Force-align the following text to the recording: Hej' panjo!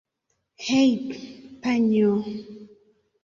Hej' 0.67 1.19
panjo! 1.63 2.11